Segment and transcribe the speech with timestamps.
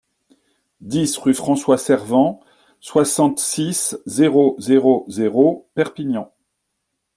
[0.79, 2.39] dix rue François Servent,
[2.79, 6.33] soixante-six, zéro zéro zéro, Perpignan